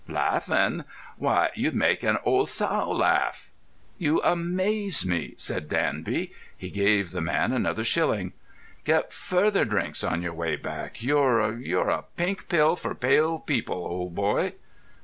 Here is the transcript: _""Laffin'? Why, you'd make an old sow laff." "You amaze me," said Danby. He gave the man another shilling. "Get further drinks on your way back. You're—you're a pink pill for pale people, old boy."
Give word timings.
_""Laffin'? 0.11 0.83
Why, 1.17 1.51
you'd 1.53 1.75
make 1.75 2.01
an 2.01 2.17
old 2.23 2.49
sow 2.49 2.89
laff." 2.89 3.51
"You 3.99 4.19
amaze 4.23 5.05
me," 5.05 5.35
said 5.37 5.69
Danby. 5.69 6.33
He 6.57 6.71
gave 6.71 7.11
the 7.11 7.21
man 7.21 7.51
another 7.51 7.83
shilling. 7.83 8.33
"Get 8.83 9.13
further 9.13 9.63
drinks 9.63 10.03
on 10.03 10.23
your 10.23 10.33
way 10.33 10.55
back. 10.55 11.03
You're—you're 11.03 11.89
a 11.91 12.05
pink 12.17 12.49
pill 12.49 12.75
for 12.75 12.95
pale 12.95 13.37
people, 13.37 13.77
old 13.77 14.15
boy." 14.15 14.53